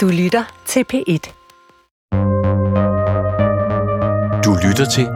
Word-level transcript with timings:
Du 0.00 0.08
lytter 0.08 0.62
til 0.66 0.84
P1. 0.92 1.32
Du 4.44 4.56
lytter 4.68 4.86
til 4.94 5.06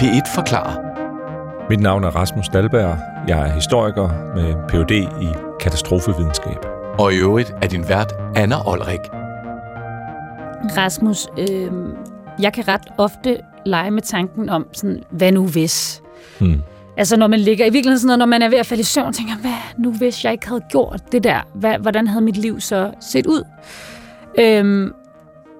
P1 0.00 0.34
Forklarer. 0.34 0.76
Mit 1.70 1.80
navn 1.80 2.04
er 2.04 2.10
Rasmus 2.10 2.48
Dalberg. 2.48 2.98
Jeg 3.28 3.48
er 3.48 3.54
historiker 3.54 4.08
med 4.34 4.54
Ph.D. 4.68 5.22
i 5.22 5.28
katastrofevidenskab. 5.60 6.58
Og 6.98 7.12
i 7.12 7.16
øvrigt 7.16 7.52
er 7.62 7.68
din 7.68 7.88
vært 7.88 8.12
Anna 8.36 8.68
Olrik. 8.68 9.00
Rasmus, 10.76 11.26
øh, 11.38 11.70
jeg 12.40 12.52
kan 12.52 12.68
ret 12.68 12.88
ofte 12.98 13.38
lege 13.66 13.90
med 13.90 14.02
tanken 14.02 14.48
om, 14.48 14.66
sådan, 14.72 15.02
hvad 15.10 15.32
nu 15.32 15.48
hvis? 15.48 16.02
Hmm. 16.40 16.62
Altså 16.96 17.16
når 17.16 17.26
man 17.26 17.40
ligger, 17.40 17.66
i 17.66 17.70
virkeligheden 17.70 17.98
sådan 17.98 18.06
noget, 18.06 18.18
når 18.18 18.26
man 18.26 18.42
er 18.42 18.48
ved 18.48 18.58
at 18.58 18.66
falde 18.66 18.80
i 18.80 18.84
søvn, 18.84 19.12
tænker 19.12 19.34
hvad 19.36 19.52
nu 19.78 19.92
hvis 19.92 20.24
jeg 20.24 20.32
ikke 20.32 20.48
havde 20.48 20.62
gjort 20.70 21.12
det 21.12 21.24
der? 21.24 21.40
Hvad, 21.54 21.78
hvordan 21.78 22.06
havde 22.06 22.24
mit 22.24 22.36
liv 22.36 22.60
så 22.60 22.90
set 23.00 23.26
ud? 23.26 23.44
Øhm, 24.38 24.92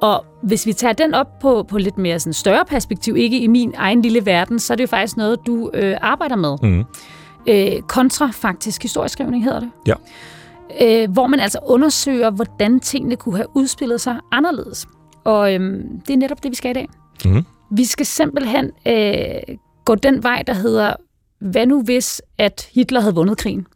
og 0.03 0.25
hvis 0.43 0.67
vi 0.67 0.73
tager 0.73 0.93
den 0.93 1.15
op 1.15 1.39
på, 1.39 1.63
på 1.63 1.79
lidt 1.79 1.99
mere 1.99 2.21
sådan 2.21 2.33
større 2.33 2.65
perspektiv, 2.65 3.17
ikke 3.17 3.41
i 3.41 3.47
min 3.47 3.75
egen 3.77 4.03
lille 4.03 4.27
verden, 4.27 4.59
så 4.59 4.73
er 4.73 4.77
det 4.77 4.83
jo 4.83 4.89
faktisk 4.89 5.17
noget, 5.17 5.39
du 5.47 5.71
øh, 5.75 5.97
arbejder 6.01 6.37
med. 6.37 6.57
Mm. 6.63 6.85
Øh, 7.47 7.83
kontrafaktisk 7.83 8.83
historieskrivning 8.83 9.45
hedder 9.45 9.61
det. 9.61 9.71
Ja. 9.87 9.95
Øh, 10.81 11.11
hvor 11.11 11.27
man 11.27 11.41
altså 11.41 11.59
undersøger, 11.67 12.31
hvordan 12.31 12.81
tingene 12.81 13.17
kunne 13.17 13.37
have 13.37 13.47
udspillet 13.55 14.01
sig 14.01 14.17
anderledes. 14.33 14.87
Og 15.25 15.55
øhm, 15.55 16.01
det 16.07 16.13
er 16.13 16.17
netop 16.17 16.43
det, 16.43 16.51
vi 16.51 16.57
skal 16.57 16.71
i 16.71 16.75
dag. 16.75 16.89
Mm. 17.25 17.45
Vi 17.71 17.85
skal 17.85 18.07
simpelthen 18.07 18.71
øh, 18.87 19.57
gå 19.85 19.95
den 19.95 20.23
vej, 20.23 20.43
der 20.47 20.55
hedder, 20.55 20.93
hvad 21.41 21.67
nu 21.67 21.83
hvis, 21.83 22.23
at 22.39 22.69
Hitler 22.75 23.01
havde 23.01 23.15
vundet 23.15 23.39
krigen? 23.39 23.67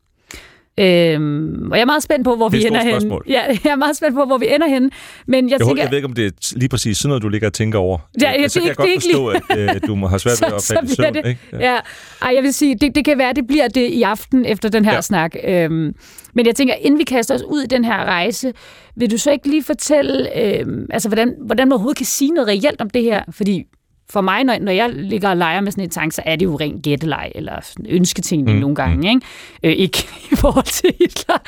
Øhm, 0.78 1.68
og 1.70 1.77
jeg 1.77 1.82
er 1.82 1.87
meget 1.87 2.02
spændt 2.02 2.24
på, 2.24 2.37
hvor 2.37 2.48
vi 2.48 2.66
ender 2.66 2.82
hen. 2.82 3.12
Ja, 3.28 3.42
jeg 3.64 3.70
er 3.70 3.77
meget 3.77 3.96
spændt 3.96 4.14
på, 4.14 4.24
hvor 4.24 4.38
vi 4.38 4.46
ender 4.55 4.69
hen. 4.69 4.91
Men 5.27 5.45
jeg, 5.45 5.59
Jeg, 5.59 5.66
tænker, 5.66 5.82
jeg 5.82 5.91
ved 5.91 5.98
ikke, 5.98 6.06
om 6.09 6.12
det 6.12 6.27
er 6.27 6.52
lige 6.59 6.69
præcis 6.69 6.96
sådan 6.98 7.09
noget, 7.09 7.22
du 7.22 7.28
ligger 7.28 7.47
og 7.48 7.52
tænker 7.52 7.78
over. 7.78 7.98
Ja, 8.22 8.30
ja, 8.41 8.48
så 8.48 8.61
det 8.61 8.62
kan 8.62 8.62
er 8.62 8.66
jeg 8.69 8.77
godt 8.77 8.89
ikke- 8.89 9.02
forstå, 9.02 9.28
at 9.56 9.77
øh, 9.77 9.80
du 9.86 9.94
må 9.94 10.06
have 10.06 10.19
svært 10.19 10.41
ved 10.42 10.55
at 10.56 10.62
falde 10.62 10.92
i 10.92 10.94
søvn. 10.94 11.14
det. 11.14 11.27
Ikke? 11.27 11.41
Ja. 11.52 11.72
ja. 11.72 11.78
Ej, 12.22 12.33
jeg 12.34 12.42
vil 12.42 12.52
sige, 12.55 12.75
det, 12.80 12.94
det 12.94 13.05
kan 13.05 13.19
være, 13.19 13.33
det 13.33 13.47
bliver 13.47 13.69
det 13.69 13.91
i 13.91 14.02
aften 14.02 14.44
efter 14.44 14.69
den 14.69 14.84
her 14.84 14.94
ja. 14.94 15.00
snak. 15.00 15.34
Øhm, 15.44 15.94
men 16.34 16.47
jeg 16.47 16.55
tænker, 16.56 16.75
inden 16.75 16.98
vi 16.98 17.05
kaster 17.05 17.34
os 17.34 17.42
ud 17.42 17.62
i 17.62 17.67
den 17.67 17.84
her 17.84 18.05
rejse, 18.05 18.52
vil 18.97 19.11
du 19.11 19.19
så 19.19 19.30
ikke 19.30 19.48
lige 19.48 19.62
fortælle, 19.64 20.45
øhm, 20.45 20.86
altså, 20.91 21.08
hvordan, 21.08 21.34
hvordan 21.47 21.69
man 21.69 21.72
overhovedet 21.72 21.97
kan 21.97 22.06
sige 22.06 22.30
noget 22.30 22.48
reelt 22.48 22.80
om 22.80 22.91
det 22.91 23.02
her? 23.02 23.22
Fordi 23.30 23.62
for 24.11 24.20
mig, 24.20 24.45
når, 24.45 24.59
når 24.59 24.73
jeg 24.73 24.91
ligger 24.91 25.28
og 25.28 25.37
leger 25.37 25.61
med 25.61 25.73
sådan 25.73 25.84
en 25.84 25.91
tanke, 25.91 26.14
så 26.14 26.23
er 26.25 26.37
det 26.37 26.45
jo 26.45 26.56
rent 26.56 26.83
gætteleg, 26.83 27.33
eller 27.34 27.61
sådan 27.62 27.87
ønsketænkning 27.89 28.48
Mm, 28.48 28.55
mm, 28.55 28.61
nogle 28.61 28.77
gange, 28.77 29.09
ikke? 29.09 29.27
Øh, 29.62 29.73
ikke 29.73 29.98
i 30.33 30.37
forhold 30.37 30.64
til 30.64 30.95
Hitler. 31.01 31.39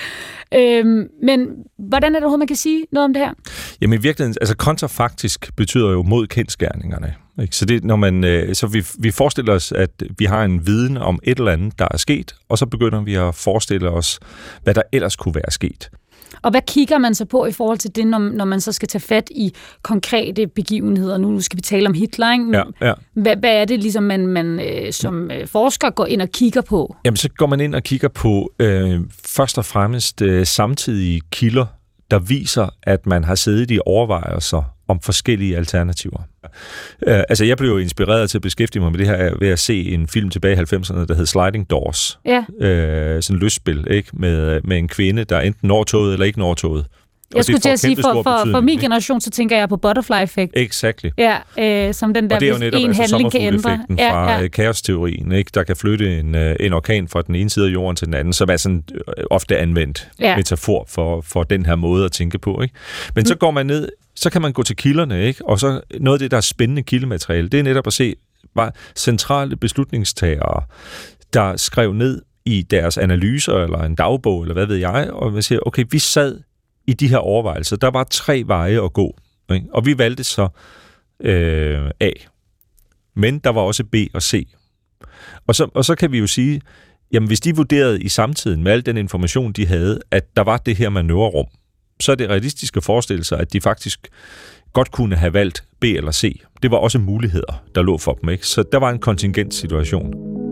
Øhm, 0.55 1.09
men 1.23 1.49
hvordan 1.79 2.15
er 2.15 2.19
det 2.19 2.25
overhovedet, 2.25 2.39
man 2.39 2.47
kan 2.47 2.57
sige 2.57 2.87
noget 2.93 3.05
om 3.05 3.15
det 3.15 3.23
her? 3.23 3.33
Jamen 3.81 3.99
i 3.99 4.03
virkeligheden, 4.03 4.37
altså 4.41 4.57
kontrafaktisk 4.57 5.57
betyder 5.57 5.91
jo 5.91 6.03
mod 6.03 6.27
kendskærningerne. 6.27 7.15
Ikke? 7.43 7.57
Så, 7.57 7.65
det, 7.65 7.85
når 7.85 7.97
man, 7.97 8.25
øh, 8.25 8.55
så 8.55 8.67
vi, 8.67 8.85
vi 8.99 9.11
forestiller 9.11 9.53
os, 9.53 9.73
at 9.73 9.91
vi 10.19 10.25
har 10.25 10.45
en 10.45 10.67
viden 10.67 10.97
om 10.97 11.19
et 11.23 11.39
eller 11.39 11.53
andet, 11.53 11.79
der 11.79 11.89
er 11.91 11.97
sket, 11.97 12.35
og 12.49 12.59
så 12.59 12.67
begynder 12.67 13.01
vi 13.01 13.15
at 13.15 13.35
forestille 13.35 13.91
os, 13.91 14.21
hvad 14.63 14.75
der 14.75 14.83
ellers 14.93 15.17
kunne 15.17 15.35
være 15.35 15.51
sket. 15.51 15.91
Og 16.43 16.51
hvad 16.51 16.61
kigger 16.67 16.99
man 16.99 17.15
så 17.15 17.25
på 17.25 17.47
i 17.47 17.53
forhold 17.53 17.79
til 17.79 17.97
det, 17.97 18.07
når, 18.07 18.19
når 18.19 18.45
man 18.45 18.61
så 18.61 18.73
skal 18.73 18.89
tage 18.89 19.03
fat 19.03 19.29
i 19.31 19.55
konkrete 19.83 20.47
begivenheder? 20.47 21.19
Nu, 21.19 21.41
skal 21.41 21.57
vi 21.57 21.63
tale 21.63 21.87
om 21.87 21.95
Hitler, 21.95 22.33
ikke? 22.33 22.47
Ja, 22.53 22.63
ja. 22.89 22.93
Hvad, 23.15 23.37
hvad 23.37 23.51
er 23.51 23.65
det, 23.65 23.81
ligesom 23.81 24.03
man, 24.03 24.27
man 24.27 24.61
øh, 24.61 24.93
som 24.93 25.31
øh, 25.31 25.47
forsker 25.47 25.91
går 25.91 26.07
ind 26.07 26.23
og 26.23 26.29
kigger 26.29 26.61
på? 26.61 26.97
Jamen, 27.05 27.17
så 27.17 27.29
går 27.29 27.47
man 27.47 27.61
ind 27.61 27.75
og 27.75 27.83
kigger 27.83 28.09
på 28.09 28.53
øh, 28.59 29.01
først 29.27 29.59
og 29.59 29.65
fremmest 29.65 30.23
øh, 30.23 30.47
samtidige 30.47 31.21
kilder, 31.31 31.67
der 32.11 32.19
viser, 32.19 32.69
at 32.83 33.07
man 33.07 33.25
har 33.25 33.35
siddet 33.35 33.71
i 33.71 33.79
overvejelser 33.87 34.63
om 34.91 35.01
forskellige 35.01 35.57
alternativer. 35.57 36.21
Øh, 37.07 37.23
altså, 37.29 37.45
jeg 37.45 37.57
blev 37.57 37.71
jo 37.71 37.79
inspireret 37.79 38.31
til 38.31 38.39
at 38.39 38.43
beskæftige 38.43 38.83
mig 38.83 38.91
med 38.91 38.99
det 38.99 39.07
her 39.07 39.35
ved 39.39 39.49
at 39.49 39.59
se 39.59 39.93
en 39.93 40.09
film 40.09 40.31
tilbage 40.31 40.57
i 40.57 40.59
90'erne, 40.59 41.07
der 41.07 41.15
hed 41.15 41.27
Sliding 41.27 41.71
Doors. 41.71 42.19
Ja, 42.25 42.45
Øh, 42.61 43.23
sådan 43.23 43.37
et 43.37 43.43
lystspil, 43.43 43.87
ikke? 43.91 44.09
Med, 44.13 44.61
med 44.65 44.79
en 44.79 44.89
kvinde, 44.89 45.25
der 45.25 45.41
enten 45.41 45.69
når 45.69 45.85
toget 45.85 46.13
eller 46.13 46.27
ikke 46.27 46.39
når 46.39 46.55
toget. 46.55 46.87
Jeg 47.35 47.45
skulle 47.45 47.59
til 47.61 47.69
at 47.69 47.81
sige, 47.81 47.97
for, 47.97 48.23
for, 48.23 48.51
for 48.51 48.61
min 48.61 48.79
generation, 48.79 49.21
så 49.21 49.31
tænker 49.31 49.59
jeg 49.59 49.69
på 49.69 49.77
butterfly-effekt. 49.77 50.53
Exactly. 50.57 51.11
Ja, 51.19 51.37
øh, 51.59 51.95
som 51.95 52.15
den 52.15 52.31
der, 52.31 52.35
Og 52.37 52.41
det 52.41 52.49
er 52.49 52.53
jo 52.53 52.59
netop 52.59 52.81
en 52.81 52.87
altså 52.89 53.03
handling 53.03 53.33
kan 53.33 53.41
ændre. 53.41 53.59
sommerfugleffekten 53.61 53.99
fra 53.99 54.05
Ja, 54.29 54.33
ja. 54.37 54.41
ja. 54.41 54.49
kaosteorien, 54.49 55.33
ikke? 55.33 55.51
der 55.55 55.63
kan 55.63 55.77
flytte 55.77 56.19
en, 56.19 56.35
øh, 56.35 56.57
en 56.61 56.73
orkan 56.73 57.09
fra 57.09 57.23
den 57.23 57.35
ene 57.35 57.51
side 57.51 57.67
af 57.69 57.73
jorden 57.73 57.97
til 57.97 58.07
den 58.07 58.15
anden, 58.15 58.33
som 58.33 58.49
er 58.51 58.57
sådan 58.57 58.83
øh, 58.95 59.25
ofte 59.31 59.59
anvendt 59.59 60.09
Ja. 60.21 60.37
metafor 60.37 60.85
for, 60.89 61.21
for 61.21 61.43
den 61.43 61.67
her 61.67 61.75
måde 61.75 62.05
at 62.05 62.13
tænke 62.13 62.39
på. 62.39 62.63
Ikke? 62.63 62.75
Men 63.15 63.27
så 63.27 63.35
går 63.35 63.51
man 63.51 63.67
ned, 63.67 63.89
så 64.17 64.31
kan 64.31 64.43
man 64.43 64.53
gå 64.53 64.63
til 64.63 64.77
kilderne, 64.77 65.25
ikke? 65.25 65.47
og 65.49 65.61
så 65.61 65.81
noget 66.01 66.15
af 66.15 66.19
det, 66.19 66.31
der 66.31 66.37
er 66.37 66.41
spændende 66.41 66.83
kildemateriale, 66.83 67.49
det 67.49 67.61
er 67.61 67.65
netop 67.65 67.87
at 67.87 67.93
se 67.93 68.15
var 68.55 68.75
centrale 68.97 69.57
beslutningstagere, 69.57 70.63
der 71.33 71.57
skrev 71.57 71.93
ned 71.93 72.23
i 72.45 72.63
deres 72.63 72.99
analyser, 72.99 73.53
eller 73.55 73.79
en 73.83 73.95
dagbog, 73.95 74.43
eller 74.43 74.53
hvad 74.55 74.67
ved 74.67 74.77
jeg, 74.77 75.11
og 75.13 75.33
man 75.33 75.43
siger, 75.43 75.59
okay, 75.67 75.85
vi 75.91 75.99
sad 75.99 76.39
i 76.91 76.93
de 76.93 77.09
her 77.09 77.19
overvejelser, 77.19 77.77
der 77.77 77.91
var 77.91 78.05
tre 78.05 78.43
veje 78.47 78.85
at 78.85 78.93
gå, 78.93 79.17
ikke? 79.53 79.67
og 79.73 79.87
vi 79.87 79.99
valgte 79.99 80.25
så 80.25 80.49
øh, 81.21 81.91
A. 82.01 82.11
Men 83.17 83.39
der 83.39 83.51
var 83.51 83.61
også 83.61 83.85
B 83.85 83.95
og 84.15 84.23
C. 84.23 84.49
Og 85.47 85.55
så, 85.55 85.69
og 85.75 85.85
så 85.85 85.95
kan 85.95 86.13
vi 86.13 86.19
jo 86.19 86.27
sige, 86.27 86.61
jamen 87.13 87.27
hvis 87.27 87.41
de 87.41 87.57
vurderede 87.57 88.03
i 88.03 88.09
samtiden 88.09 88.63
med 88.63 88.73
al 88.73 88.87
den 88.87 88.97
information, 88.97 89.53
de 89.53 89.67
havde, 89.67 90.01
at 90.11 90.37
der 90.37 90.43
var 90.43 90.57
det 90.57 90.77
her 90.77 90.89
manøvrerum, 90.89 91.47
så 92.01 92.13
er 92.13 92.17
det 92.17 92.29
realistisk 92.29 92.77
at 92.77 92.85
forestille 92.85 93.25
sig, 93.25 93.41
at 93.41 93.53
de 93.53 93.61
faktisk 93.61 94.09
godt 94.73 94.91
kunne 94.91 95.17
have 95.17 95.33
valgt 95.33 95.65
B 95.81 95.85
eller 95.85 96.13
C. 96.13 96.41
Det 96.63 96.71
var 96.71 96.77
også 96.77 96.99
muligheder, 96.99 97.65
der 97.75 97.83
lå 97.83 97.99
for 97.99 98.13
dem. 98.13 98.29
Ikke? 98.29 98.47
Så 98.47 98.65
der 98.73 98.79
var 98.79 98.91
en 98.91 98.99
kontingent 98.99 99.55
situation. 99.55 100.50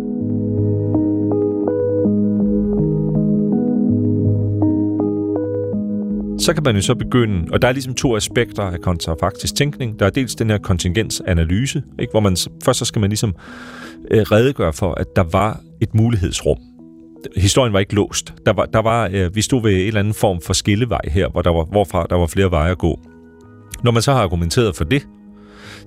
Så 6.49 6.55
kan 6.55 6.63
man 6.63 6.77
jo 6.77 6.83
så 6.83 6.95
begynde, 6.95 7.53
og 7.53 7.63
der 7.63 7.69
er 7.69 7.73
ligesom 7.73 7.95
to 7.95 8.17
aspekter 8.17 8.63
af 8.63 8.81
kontrafaktisk 8.81 9.55
tænkning. 9.55 9.99
Der 9.99 10.07
er 10.07 10.11
dels 10.11 10.35
den 10.35 10.51
her 10.51 10.59
kontingensanalyse, 10.59 11.83
ikke, 11.99 12.11
hvor 12.11 12.21
man 12.21 12.37
først 12.65 12.79
så 12.79 12.85
skal 12.85 13.01
man 13.01 13.11
ligesom 13.11 13.35
øh, 14.11 14.21
redegøre 14.21 14.73
for, 14.73 14.95
at 14.95 15.07
der 15.17 15.23
var 15.23 15.61
et 15.81 15.95
mulighedsrum. 15.95 16.59
Historien 17.37 17.73
var 17.73 17.79
ikke 17.79 17.95
låst. 17.95 18.35
Der 18.47 18.53
var, 18.53 18.67
der 18.67 18.79
var, 18.79 19.11
øh, 19.13 19.35
vi 19.35 19.43
stod 19.43 19.63
ved 19.63 19.73
en 19.73 19.87
eller 19.87 20.01
anden 20.01 20.15
form 20.15 20.41
for 20.41 20.53
skillevej 20.53 21.01
her, 21.05 21.29
hvor 21.29 21.43
der 21.43 21.51
var, 21.51 21.65
hvorfra 21.65 22.07
der 22.11 22.17
var 22.17 22.27
flere 22.27 22.51
veje 22.51 22.71
at 22.71 22.79
gå. 22.79 23.01
Når 23.85 23.91
man 23.91 24.03
så 24.03 24.13
har 24.13 24.23
argumenteret 24.23 24.77
for 24.77 24.85
det, 24.85 25.07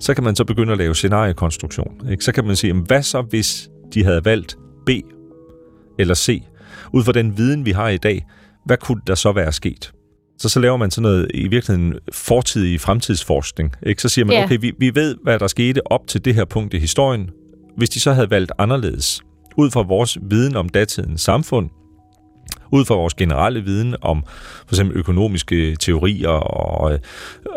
så 0.00 0.14
kan 0.14 0.24
man 0.24 0.36
så 0.36 0.44
begynde 0.44 0.72
at 0.72 0.78
lave 0.78 0.94
scenariekonstruktion. 0.94 2.10
Ikke? 2.10 2.24
Så 2.24 2.32
kan 2.32 2.44
man 2.44 2.56
sige, 2.56 2.74
hvad 2.74 3.02
så 3.02 3.22
hvis 3.22 3.70
de 3.94 4.04
havde 4.04 4.24
valgt 4.24 4.56
B 4.86 4.90
eller 5.98 6.14
C? 6.14 6.42
Ud 6.92 7.04
fra 7.04 7.12
den 7.12 7.36
viden, 7.36 7.66
vi 7.66 7.70
har 7.70 7.88
i 7.88 7.98
dag, 7.98 8.26
hvad 8.64 8.76
kunne 8.76 9.02
der 9.06 9.14
så 9.14 9.32
være 9.32 9.52
sket? 9.52 9.92
Så 10.42 10.48
så 10.48 10.60
laver 10.60 10.76
man 10.76 10.90
sådan 10.90 11.02
noget 11.02 11.30
i 11.34 11.48
virkeligheden 11.48 11.94
fortidig 12.12 12.80
fremtidsforskning. 12.80 13.72
Ikke? 13.86 14.02
Så 14.02 14.08
siger 14.08 14.24
man, 14.24 14.36
Ja. 14.36 14.44
okay, 14.44 14.58
vi, 14.60 14.72
vi 14.78 14.94
ved, 14.94 15.16
hvad 15.22 15.38
der 15.38 15.46
skete 15.46 15.92
op 15.92 16.06
til 16.06 16.24
det 16.24 16.34
her 16.34 16.44
punkt 16.44 16.74
i 16.74 16.78
historien. 16.78 17.30
Hvis 17.76 17.90
de 17.90 18.00
så 18.00 18.12
havde 18.12 18.30
valgt 18.30 18.52
anderledes, 18.58 19.20
ud 19.56 19.70
fra 19.70 19.82
vores 19.82 20.18
viden 20.22 20.56
om 20.56 20.68
datidens 20.68 21.20
samfund, 21.20 21.70
ud 22.72 22.84
fra 22.84 22.94
vores 22.94 23.14
generelle 23.14 23.60
viden 23.60 23.96
om 24.02 24.24
for 24.66 24.74
eksempel 24.74 24.96
økonomiske 24.96 25.76
teorier 25.76 26.28
og, 26.28 26.92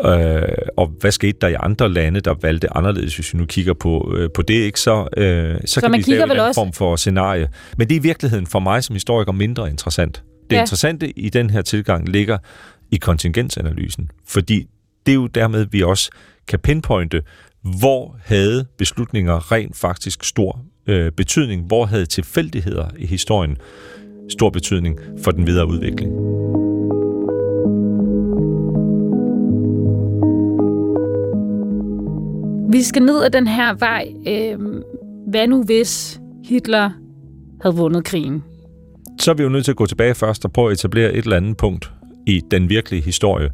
øh, 0.04 0.42
og 0.76 0.90
hvad 1.00 1.10
skete 1.12 1.38
der 1.40 1.48
i 1.48 1.54
andre 1.60 1.88
lande, 1.88 2.20
der 2.20 2.34
valgte 2.42 2.76
anderledes, 2.76 3.14
hvis 3.14 3.34
vi 3.34 3.38
nu 3.38 3.46
kigger 3.46 3.74
på, 3.74 4.14
øh, 4.18 4.30
på 4.34 4.42
det, 4.42 4.54
ikke? 4.54 4.80
så, 4.80 5.08
øh, 5.16 5.54
så, 5.54 5.74
så 5.74 5.80
kan 5.80 5.90
man 5.90 6.02
vi 6.06 6.12
lave 6.12 6.24
en 6.24 6.30
også- 6.30 6.60
form 6.60 6.72
for 6.72 6.96
scenarie. 6.96 7.48
Men 7.78 7.88
det 7.88 7.94
er 7.94 8.00
i 8.00 8.02
virkeligheden 8.02 8.46
for 8.46 8.58
mig 8.58 8.84
som 8.84 8.94
historiker 8.94 9.32
mindre 9.32 9.70
interessant. 9.70 10.22
Det 10.50 10.56
Ja. 10.56 10.60
interessante 10.60 11.18
i 11.18 11.28
den 11.28 11.50
her 11.50 11.62
tilgang 11.62 12.08
ligger 12.08 12.38
i 12.90 12.96
kontingensanalysen, 12.96 14.10
fordi 14.26 14.66
det 15.06 15.12
er 15.12 15.16
jo 15.16 15.26
dermed, 15.26 15.66
vi 15.70 15.82
også 15.82 16.10
kan 16.48 16.58
pinpointe, 16.58 17.22
hvor 17.78 18.16
havde 18.24 18.66
beslutninger 18.78 19.52
rent 19.52 19.76
faktisk 19.76 20.24
stor 20.24 20.64
øh, 20.86 21.12
betydning, 21.12 21.66
hvor 21.66 21.86
havde 21.86 22.06
tilfældigheder 22.06 22.88
i 22.98 23.06
historien 23.06 23.56
stor 24.28 24.50
betydning 24.50 24.98
for 25.24 25.30
den 25.30 25.46
videre 25.46 25.68
udvikling. 25.68 26.12
Vi 32.72 32.82
skal 32.82 33.02
ned 33.02 33.24
ad 33.24 33.30
den 33.30 33.46
her 33.46 33.74
vej. 33.74 34.12
Øh, 34.26 34.58
hvad 35.28 35.46
nu 35.46 35.62
hvis 35.62 36.20
Hitler 36.44 36.90
havde 37.62 37.76
vundet 37.76 38.04
krigen? 38.04 38.44
Så 39.20 39.30
er 39.30 39.34
vi 39.34 39.42
jo 39.42 39.48
nødt 39.48 39.64
til 39.64 39.72
at 39.72 39.76
gå 39.76 39.86
tilbage 39.86 40.14
først 40.14 40.44
og 40.44 40.52
prøve 40.52 40.70
at 40.70 40.78
etablere 40.78 41.12
et 41.12 41.24
eller 41.24 41.36
andet 41.36 41.56
punkt 41.56 41.92
i 42.26 42.42
den 42.50 42.68
virkelige 42.68 43.02
historie, 43.02 43.50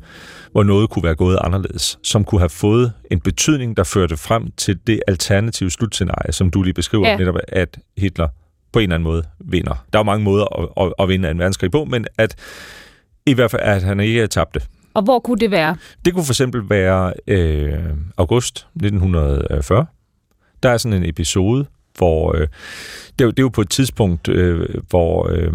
hvor 0.53 0.63
noget 0.63 0.91
kunne 0.91 1.03
være 1.03 1.15
gået 1.15 1.39
anderledes, 1.45 1.99
som 2.03 2.25
kunne 2.25 2.41
have 2.41 2.49
fået 2.49 2.93
en 3.11 3.21
betydning, 3.21 3.77
der 3.77 3.85
førte 3.85 4.17
frem 4.17 4.51
til 4.57 4.79
det 4.87 5.01
alternative 5.09 5.71
slutscenarie, 5.71 6.33
som 6.33 6.51
du 6.51 6.63
lige 6.63 6.75
beskriver, 6.75 7.09
Ja. 7.09 7.17
netop 7.17 7.35
at 7.49 7.79
Hitler 7.99 8.29
på 8.73 8.79
en 8.79 8.83
eller 8.83 8.95
anden 8.95 9.05
måde 9.05 9.23
vinder. 9.41 9.85
Der 9.93 9.99
er 9.99 10.01
jo 10.01 10.05
mange 10.05 10.25
måder 10.25 10.45
at, 10.61 10.69
at, 10.87 10.93
at 10.99 11.09
vinde 11.09 11.31
en 11.31 11.39
verdenskrig 11.39 11.71
på, 11.71 11.85
men 11.85 12.07
at 12.19 12.35
i 13.27 13.35
hvert 13.35 13.51
fald, 13.51 13.63
at 13.65 13.83
han 13.83 14.01
ikke 14.01 14.27
tabte. 14.27 14.61
Og 14.95 15.03
hvor 15.03 15.19
kunne 15.19 15.39
det 15.39 15.51
være? 15.51 15.77
Det 16.05 16.15
kunne 16.15 16.25
for 16.25 16.33
eksempel 16.33 16.63
være 16.71 17.13
øh, 17.27 17.79
august 18.17 18.67
1940. 18.77 19.87
Der 20.63 20.69
er 20.71 20.77
sådan 20.77 21.03
en 21.03 21.09
episode, 21.09 21.67
hvor 21.99 22.37
øh, 22.37 22.49
det, 23.19 23.21
er 23.21 23.25
jo, 23.25 23.31
det 23.31 23.39
er 23.39 23.43
jo 23.43 23.49
på 23.49 23.61
et 23.61 23.71
tidspunkt, 23.71 24.29
øh, 24.29 24.69
hvor, 24.89 25.29
øh, 25.31 25.53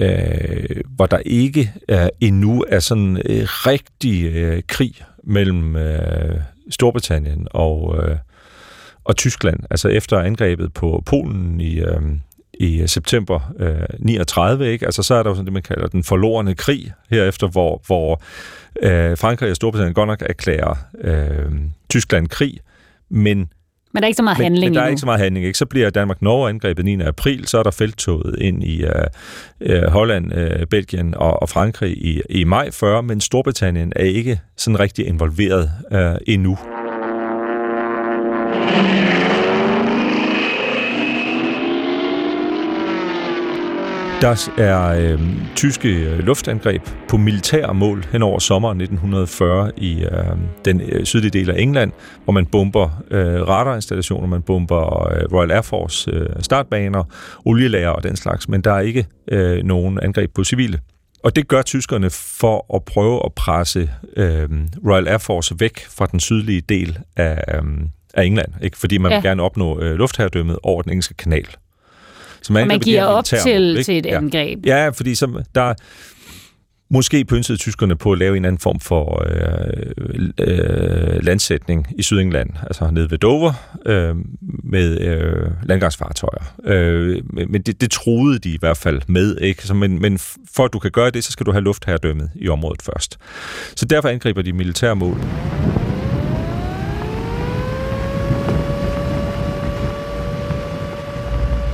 øh, 0.00 0.80
hvor 0.96 1.06
der 1.06 1.18
ikke 1.18 1.72
er, 1.88 2.10
endnu 2.20 2.64
er 2.68 2.80
sådan 2.80 3.16
øh, 3.16 3.42
rigtig 3.44 4.24
øh, 4.24 4.62
krig 4.66 4.94
mellem 5.24 5.76
øh, 5.76 6.40
Storbritannien 6.70 7.48
og, 7.50 7.96
øh, 7.98 8.16
og 9.04 9.16
Tyskland. 9.16 9.60
Altså 9.70 9.88
efter 9.88 10.18
angrebet 10.18 10.72
på 10.72 11.02
Polen 11.06 11.60
i, 11.60 11.80
øh, 11.80 12.02
i 12.60 12.86
september 12.86 13.52
øh, 13.58 13.98
39, 13.98 14.72
ikke? 14.72 14.86
Altså 14.86 15.02
så 15.02 15.14
er 15.14 15.22
der 15.22 15.30
jo 15.30 15.34
sådan 15.34 15.46
det, 15.46 15.52
man 15.52 15.62
kalder 15.62 15.86
den 15.86 16.04
forlorende 16.04 16.54
krig 16.54 16.92
herefter, 17.10 17.48
hvor, 17.48 17.82
hvor 17.86 18.22
øh, 18.82 19.18
Frankrig 19.18 19.50
og 19.50 19.56
Storbritannien 19.56 19.94
godt 19.94 20.08
nok 20.08 20.22
erklærer 20.26 20.74
øh, 21.00 21.52
Tyskland 21.90 22.28
krig, 22.28 22.60
men 23.10 23.48
men 23.94 24.02
der 24.02 24.06
er 24.06 24.08
ikke 24.08 24.16
så 24.16 24.22
meget 24.22 24.38
men, 24.38 24.44
handling 24.44 24.70
men 24.70 24.74
der 24.74 24.82
er 24.82 24.88
ikke 24.88 25.00
så 25.00 25.06
meget 25.06 25.20
handling. 25.20 25.46
Ikke? 25.46 25.58
Så 25.58 25.66
bliver 25.66 25.90
Danmark-Norge 25.90 26.48
angrebet 26.48 26.84
9. 26.84 27.00
april, 27.00 27.46
så 27.46 27.58
er 27.58 27.62
der 27.62 27.70
feltoget 27.70 28.38
ind 28.40 28.64
i 28.64 28.84
uh, 28.84 28.90
uh, 29.70 29.92
Holland, 29.92 30.32
uh, 30.32 30.66
Belgien 30.70 31.14
og, 31.14 31.42
og 31.42 31.48
Frankrig 31.48 31.90
i, 31.90 32.20
i 32.30 32.44
maj 32.44 32.70
40, 32.70 33.02
men 33.02 33.20
Storbritannien 33.20 33.92
er 33.96 34.04
ikke 34.04 34.40
sådan 34.56 34.80
rigtig 34.80 35.06
involveret 35.06 35.70
uh, 35.92 36.16
endnu. 36.26 36.58
Der 44.24 44.50
er 44.58 45.12
øh, 45.12 45.20
tyske 45.56 45.88
øh, 45.88 46.18
luftangreb 46.18 46.82
på 47.08 47.16
militære 47.16 47.74
mål 47.74 48.04
hen 48.12 48.22
over 48.22 48.38
sommeren 48.38 48.80
1940 48.80 49.70
i 49.76 50.04
øh, 50.04 50.10
den 50.64 50.80
øh, 50.80 51.04
sydlige 51.04 51.30
del 51.30 51.50
af 51.50 51.58
England, 51.58 51.92
hvor 52.24 52.32
man 52.32 52.46
bomber 52.46 53.02
øh, 53.10 53.48
radarinstallationer, 53.48 54.26
man 54.26 54.42
bomber 54.42 55.12
øh, 55.12 55.32
Royal 55.32 55.50
Air 55.50 55.62
Force 55.62 56.10
øh, 56.10 56.26
startbaner, 56.40 57.04
olielager 57.44 57.88
og 57.88 58.02
den 58.02 58.16
slags, 58.16 58.48
men 58.48 58.60
der 58.60 58.72
er 58.72 58.80
ikke 58.80 59.06
øh, 59.28 59.62
nogen 59.64 59.98
angreb 60.02 60.34
på 60.34 60.44
civile. 60.44 60.80
Og 61.24 61.36
det 61.36 61.48
gør 61.48 61.62
tyskerne 61.62 62.10
for 62.10 62.76
at 62.76 62.84
prøve 62.84 63.20
at 63.24 63.32
presse 63.32 63.90
øh, 64.16 64.48
Royal 64.86 65.08
Air 65.08 65.18
Force 65.18 65.54
væk 65.58 65.86
fra 65.86 66.06
den 66.06 66.20
sydlige 66.20 66.60
del 66.60 66.98
af, 67.16 67.44
øh, 67.54 67.62
af 68.14 68.24
England, 68.24 68.52
ikke? 68.62 68.78
fordi 68.78 68.98
man 68.98 69.10
ja. 69.10 69.14
Ja. 69.14 69.20
vil 69.20 69.28
gerne 69.28 69.42
opnå 69.42 69.80
øh, 69.80 69.94
luftherredømmet 69.94 70.58
over 70.62 70.82
den 70.82 70.92
engelske 70.92 71.14
kanal. 71.14 71.46
Så 72.44 72.52
man, 72.52 72.68
man 72.68 72.78
giver 72.80 73.04
op 73.04 73.24
militære 73.32 73.40
til, 73.42 73.70
ikke? 73.70 73.82
til 73.82 73.98
et 73.98 74.06
Ja. 74.06 74.16
angreb. 74.16 74.66
Ja, 74.66 74.88
fordi 74.88 75.14
som, 75.14 75.38
der 75.54 75.74
måske 76.90 77.24
pynsede 77.24 77.58
tyskerne 77.58 77.96
på 77.96 78.12
at 78.12 78.18
lave 78.18 78.36
en 78.36 78.44
anden 78.44 78.58
form 78.60 78.80
for 78.80 79.22
øh, 79.26 79.90
øh, 80.40 81.24
landsætning 81.24 81.86
i 81.98 82.02
Sydengland, 82.02 82.50
altså 82.62 82.90
nede 82.90 83.10
ved 83.10 83.18
Dover, 83.18 83.52
øh, 83.86 84.14
med 84.64 85.00
øh, 85.00 85.50
landgangsfartøjer. 85.62 86.54
Øh, 86.64 87.22
men 87.32 87.62
det, 87.62 87.80
det 87.80 87.90
troede 87.90 88.38
de 88.38 88.50
i 88.54 88.56
hvert 88.60 88.76
fald 88.76 89.02
med, 89.06 89.36
ikke? 89.40 89.66
Så, 89.66 89.74
men, 89.74 90.00
men 90.00 90.18
for 90.54 90.64
at 90.64 90.72
du 90.72 90.78
kan 90.78 90.90
gøre 90.90 91.10
det, 91.10 91.24
så 91.24 91.32
skal 91.32 91.46
du 91.46 91.52
have 91.52 91.62
luftherredømmet 91.64 92.30
i 92.34 92.48
området 92.48 92.82
først. 92.82 93.18
Så 93.76 93.84
derfor 93.84 94.08
angriber 94.08 94.42
de 94.42 94.52
militære 94.52 94.96
mål. 94.96 95.16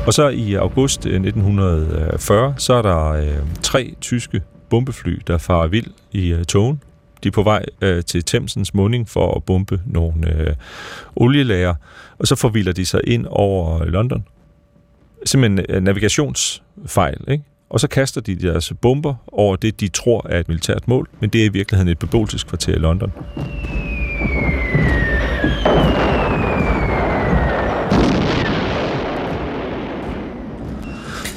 Og 0.06 0.14
så 0.14 0.28
i 0.28 0.54
august 0.54 1.06
øh, 1.06 1.14
1940, 1.14 2.54
så 2.58 2.74
er 2.74 2.82
der 2.82 3.08
øh, 3.08 3.36
tre 3.62 3.94
tyske 4.00 4.42
bombefly, 4.70 5.18
der 5.26 5.38
farer 5.38 5.68
vild 5.68 5.86
i 6.12 6.32
øh, 6.32 6.44
togen. 6.44 6.82
De 7.22 7.28
er 7.28 7.32
på 7.32 7.42
vej 7.42 7.64
øh, 7.80 8.04
til 8.04 8.24
Thamesens 8.24 8.74
munding 8.74 9.08
for 9.08 9.34
at 9.34 9.44
bombe 9.44 9.80
nogle 9.86 10.40
øh, 10.40 10.54
olielager, 11.16 11.74
og 12.18 12.26
så 12.26 12.36
forvilder 12.36 12.72
de 12.72 12.86
sig 12.86 13.00
ind 13.06 13.26
over 13.28 13.82
øh, 13.82 13.88
London. 13.88 14.24
Simpelthen 15.24 15.66
øh, 15.68 15.82
navigationsfejl, 15.82 17.24
ikke? 17.28 17.44
Og 17.70 17.80
så 17.80 17.88
kaster 17.88 18.20
de 18.20 18.34
deres 18.34 18.72
bomber 18.80 19.14
over 19.32 19.56
det, 19.56 19.80
de 19.80 19.88
tror 19.88 20.26
er 20.28 20.40
et 20.40 20.48
militært 20.48 20.88
mål, 20.88 21.08
men 21.20 21.30
det 21.30 21.40
er 21.40 21.44
i 21.44 21.48
virkeligheden 21.48 21.88
et 21.88 21.98
beboelseskvarter 21.98 22.74
i 22.74 22.78
London. 22.78 23.12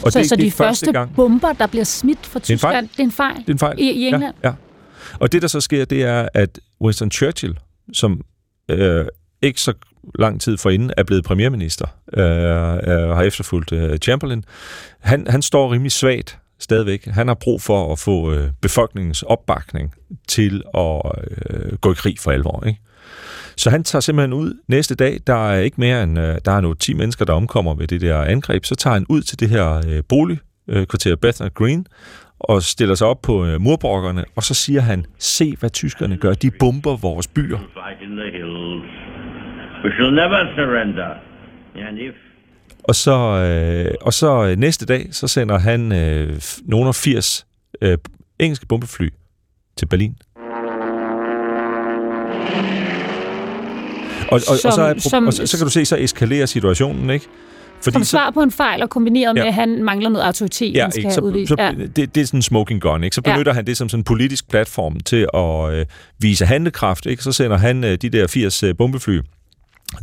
Og 0.06 0.12
så, 0.12 0.20
det- 0.20 0.30
så 0.30 0.36
det 0.36 0.46
de 0.46 0.52
første 0.52 0.92
gang. 0.92 1.16
bomber, 1.16 1.54
der 1.54 1.68
bliver 1.68 1.84
smidt 1.86 2.26
fra. 2.26 2.40
Tyskland, 2.40 2.90
det 2.90 3.00
er 3.00 3.04
en 3.04 3.12
fejl. 3.12 3.36
Det 3.38 3.48
er 3.50 3.52
en 3.54 3.60
fejl. 3.60 3.80
I- 3.80 3.92
i 3.92 4.08
England? 4.08 4.34
Ja, 4.44 4.50
ja. 4.50 4.54
Og 5.20 5.32
det, 5.32 5.42
der 5.42 5.48
så 5.48 5.62
sker, 5.62 5.86
det 5.86 6.04
er, 6.04 6.30
at 6.34 6.60
Winston 6.82 7.12
Churchill, 7.12 7.58
som 7.94 8.22
øh, 8.70 9.06
ikke 9.42 9.62
så 9.62 9.74
lang 10.20 10.42
tid 10.42 10.58
forinden 10.58 10.92
er 10.98 11.04
blevet 11.04 11.24
premierminister, 11.24 11.86
øh, 12.14 12.24
øh, 12.24 13.10
har 13.16 13.22
efterfulgt 13.22 13.72
øh, 13.72 13.98
Chamberlain, 13.98 14.44
han, 15.00 15.28
han 15.30 15.42
står 15.42 15.74
rimelig 15.74 15.92
svagt 15.92 16.38
stadigvæk. 16.60 17.06
Han 17.06 17.28
har 17.28 17.36
brug 17.36 17.62
for 17.62 17.92
at 17.94 18.00
få 18.00 18.32
øh, 18.34 18.50
befolkningens 18.62 19.24
opbakning 19.24 19.94
til 20.28 20.64
at 20.78 21.02
øh, 21.50 21.78
gå 21.78 21.92
i 21.92 21.96
krig 21.96 22.20
for 22.20 22.32
alvor. 22.32 22.64
Ikke? 22.68 22.80
Så 23.58 23.70
han 23.70 23.84
tager 23.84 24.02
simpelthen 24.02 24.34
ud 24.34 24.54
næste 24.68 24.96
dag. 24.96 25.20
Der 25.28 25.50
er 25.50 25.60
ikke 25.60 25.76
mere 25.80 26.04
end 26.04 26.20
øh, 26.20 26.36
der 26.46 26.52
er 26.52 26.62
nu 26.62 26.74
10 26.74 26.94
mennesker, 26.94 27.26
der 27.26 27.34
omkommer 27.34 27.74
ved 27.74 27.88
det 27.88 28.02
der 28.02 28.22
angreb. 28.22 28.66
Så 28.66 28.76
tager 28.76 28.94
han 28.94 29.06
ud 29.10 29.22
til 29.22 29.40
det 29.40 29.50
her 29.50 29.84
øh, 29.88 30.04
boligkvarter 30.10 31.12
øh, 31.12 31.18
Bethnal 31.18 31.50
Green 31.50 31.88
og 32.40 32.64
stiller 32.64 32.96
sig 32.96 33.08
op 33.08 33.22
på 33.22 33.46
øh, 33.46 33.62
murbrokkerne, 33.62 34.26
og 34.36 34.44
så 34.44 34.54
siger 34.54 34.82
han, 34.82 35.06
se 35.20 35.56
hvad 35.60 35.70
tyskerne 35.70 36.18
gør, 36.18 36.34
de 36.34 36.52
bomber 36.52 36.96
vores 36.96 37.28
byer. 37.28 37.60
We 39.84 39.92
shall 39.92 40.14
never 40.16 40.56
surrender. 40.56 41.12
And 41.88 42.00
if 42.00 42.14
Og 42.84 42.96
så, 42.96 43.18
øh, 43.18 43.94
og 44.02 44.14
så 44.14 44.46
øh, 44.46 44.58
næste 44.58 44.86
dag, 44.86 45.08
så 45.12 45.28
sender 45.28 45.60
han 45.60 45.92
øh, 45.92 46.42
nogle 46.66 46.88
af 46.88 46.96
80 46.96 47.48
øh, 47.82 47.98
engelske 48.40 48.66
bombefly 48.68 49.10
til 49.78 49.86
Berlin. 49.86 50.16
Og, 54.34 54.42
og, 54.48 54.52
og, 54.54 54.58
Som- 54.58 54.72
så, 54.72 54.82
er, 54.82 54.94
som- 55.00 55.28
og 55.28 55.34
så, 55.34 55.48
så 55.48 55.58
kan 55.58 55.66
du 55.66 55.72
se, 55.72 55.86
så 55.86 55.98
eskalerer 56.00 56.46
situationen, 56.46 57.10
ikke? 57.10 57.26
Fordi 57.84 57.94
Som 57.94 58.04
svar 58.04 58.32
på 58.32 58.42
en 58.42 58.52
fejl, 58.52 58.82
og 58.84 58.90
kombineret 58.90 59.36
med, 59.36 59.42
Ja. 59.42 59.48
at 59.48 59.54
han 59.54 59.84
mangler 59.84 60.10
noget 60.10 60.26
autoritet, 60.26 60.74
Ja, 60.76 60.82
han 60.84 60.92
skal 60.92 61.00
ikke? 61.04 61.14
Så, 61.14 61.22
udvist. 61.22 61.50
så, 61.50 61.56
ja. 61.60 61.72
det, 61.96 62.16
det 62.16 62.22
er 62.22 62.26
sådan 62.26 62.38
en 62.38 62.42
smoking 62.42 62.82
gun, 62.82 63.04
ikke? 63.04 63.16
Så 63.16 63.22
Ja. 63.26 63.34
benytter 63.34 63.54
han 63.54 63.68
det 63.68 63.78
som 63.78 63.90
sådan 63.90 64.00
en 64.00 64.04
politisk 64.04 64.50
platform 64.50 65.00
til 65.00 65.28
at 65.34 65.74
øh, 65.74 65.86
vise 66.20 66.46
handlekraft, 66.46 67.06
ikke? 67.06 67.24
Så 67.24 67.32
sender 67.32 67.58
han 67.58 67.84
øh, 67.84 67.98
de 68.02 68.10
der 68.10 68.28
80 68.28 68.64
øh, 68.64 68.76
bombefly 68.78 69.20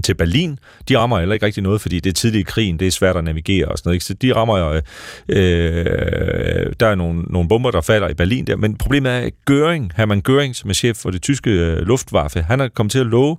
til 0.05 0.15
Berlin. 0.15 0.59
De 0.89 0.99
rammer 0.99 1.19
heller 1.19 1.33
ikke 1.35 1.47
rigtig 1.47 1.63
noget, 1.63 1.81
fordi 1.81 2.01
det 2.01 2.11
er 2.11 2.15
tidligt 2.15 2.49
i 2.49 2.51
krigen, 2.53 2.79
det 2.79 2.87
er 2.87 2.91
svært 2.91 3.17
at 3.17 3.25
navigere 3.25 3.69
og 3.69 3.79
sådan 3.79 3.89
noget. 3.89 3.95
Ikke? 3.95 4.05
Så 4.05 4.15
de 4.15 4.35
rammer 4.35 4.59
jo... 4.59 4.81
Øh, 5.29 6.73
der 6.81 6.87
er 6.87 6.95
nogle, 6.95 7.23
nogle 7.23 7.49
bomber, 7.49 7.71
der 7.71 7.81
falder 7.81 8.09
i 8.09 8.15
Berlin 8.15 8.45
der. 8.45 8.57
Men 8.57 8.77
problemet 8.77 9.13
er, 9.13 9.19
at 9.19 9.33
Göring, 9.51 9.91
Hermann 9.97 10.23
Göring, 10.29 10.53
som 10.53 10.71
er 10.71 10.75
chef 10.75 10.97
for 10.97 11.11
det 11.11 11.23
tyske 11.23 11.51
øh, 11.51 11.79
luftwaffe, 11.79 12.43
han 12.43 12.61
har 12.61 12.69
kommet 12.69 12.93
til 12.93 12.99
at 12.99 13.07
love 13.07 13.37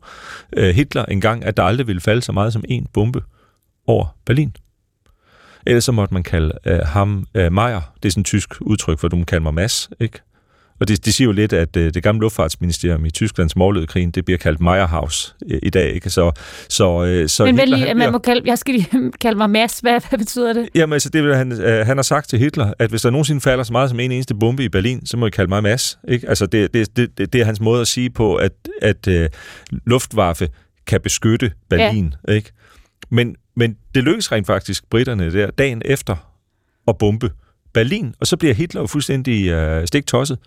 øh, 0.58 0.75
Hitler 0.75 1.05
engang, 1.05 1.46
at 1.46 1.58
der 1.58 1.63
aldrig 1.63 1.88
ville 1.88 2.01
falde 2.01 2.22
så 2.22 2.31
meget 2.31 2.53
som 2.53 2.63
en 2.70 2.88
bombe 2.93 3.22
over 3.88 4.15
Berlin. 4.25 4.55
Ellers 5.65 5.84
så 5.84 5.91
måtte 5.91 6.13
man 6.13 6.24
kalde 6.24 6.53
øh, 6.65 6.79
ham 6.79 7.27
øh, 7.34 7.53
Meyer. 7.53 7.93
Det 8.03 8.10
er 8.10 8.12
sådan 8.12 8.22
et 8.22 8.25
tysk 8.25 8.62
udtryk 8.62 9.00
for, 9.00 9.08
at 9.08 9.12
du 9.12 9.15
må 9.15 9.24
kalde 9.24 9.43
mig 9.43 9.53
Mads, 9.53 9.89
ikke? 10.00 10.20
Og 10.82 10.88
det, 10.88 11.06
det 11.06 11.14
siger 11.14 11.26
jo 11.26 11.32
lidt, 11.32 11.54
at 11.54 11.78
øh, 11.78 11.94
det 11.94 12.04
gamle 12.04 12.22
luftfartsministerium 12.22 13.06
i 13.06 13.10
Tyskland, 13.10 13.50
som 13.50 13.62
overlevede 13.62 13.88
krigen, 13.88 14.12
det 14.12 14.26
bliver 14.26 14.38
kaldt 14.38 14.62
Meyerhaus 14.62 15.36
øh, 15.52 15.60
i 15.64 15.70
dag, 15.70 15.94
ikke? 15.94 16.10
Så, 16.10 16.32
så, 16.70 17.06
øh, 17.06 17.30
så 17.30 17.46
Men 17.46 17.58
vel 17.58 17.70
lige, 17.70 17.88
han 17.88 17.98
man 17.98 18.12
må 18.12 18.18
kalde, 18.18 18.42
jeg 18.46 18.58
skal 18.58 18.74
lige 18.74 19.12
kalde 19.22 19.38
mig 19.38 19.50
Mads. 19.50 19.80
Hvad, 19.80 20.02
hvad 20.10 20.20
betyder 20.20 20.54
det? 20.54 20.70
Jamen, 20.76 20.94
altså, 20.94 21.10
det 21.10 21.24
vil 21.24 21.36
han, 21.36 21.52
han 21.86 21.98
har 21.98 22.02
sagt 22.02 22.30
til 22.30 22.40
Hitler, 22.40 22.74
at 22.80 22.90
hvis 22.90 23.02
der 23.02 23.10
nogensinde 23.10 23.42
falder 23.42 23.64
så 23.64 23.74
meget 23.74 23.90
som 23.90 24.00
en 24.00 24.12
eneste 24.12 24.36
bombe 24.36 24.64
i 24.64 24.70
Berlin, 24.70 25.06
så 25.06 25.18
må 25.18 25.26
I 25.26 25.30
kalde 25.30 25.50
mig 25.50 25.64
Mads. 25.64 26.00
Ikke? 26.08 26.30
Altså, 26.30 26.46
det, 26.46 26.74
det, 26.74 26.98
det, 26.98 27.34
det, 27.34 27.42
er 27.42 27.46
hans 27.46 27.60
måde 27.60 27.82
at 27.82 27.88
sige 27.88 28.10
på, 28.10 28.36
at, 28.36 28.52
at 28.82 29.08
øh, 29.08 29.30
Luftwaffe 29.86 30.50
kan 30.88 31.02
beskytte 31.02 31.52
Berlin. 31.70 32.14
Ja. 32.28 32.34
Ikke? 32.34 32.52
Men, 33.10 33.36
men 33.56 33.78
det 33.96 34.04
lykkes 34.04 34.32
rent 34.32 34.48
faktisk 34.48 34.90
britterne 34.90 35.34
der 35.34 35.52
dagen 35.52 35.82
efter 35.86 36.16
at 36.88 36.98
bombe 36.98 37.32
Berlin, 37.74 38.14
og 38.20 38.28
så 38.28 38.38
bliver 38.38 38.54
Hitler 38.54 38.82
jo 38.82 38.88
fuldstændig 38.88 39.48
øh, 39.48 39.88
stiktosset. 39.88 40.38